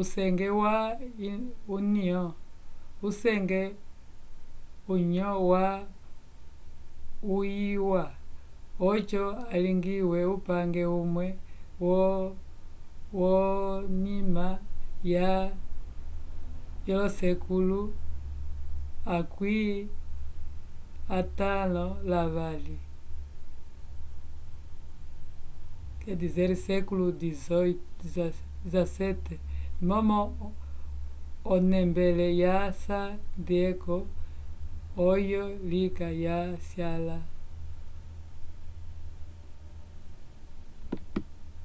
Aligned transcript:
usenge 0.00 0.46
ya 0.64 0.76
union 1.76 2.32
usenge 3.08 3.62
ohu 4.88 5.12
ya 5.12 5.36
ungiwa 7.24 8.02
oco 8.88 9.24
alingiwe 9.54 10.20
upange 10.34 10.84
umwe 11.00 11.26
ko 11.80 12.36
nyima 14.04 14.46
ya 15.02 15.56
xvii 16.86 17.92
momo 29.88 30.20
onembele 31.52 32.26
ya 32.42 32.56
san 32.82 33.12
diego 33.48 33.96
oyo 35.10 35.44
lika 35.70 36.08
ya 36.24 36.38
syala 36.68 37.16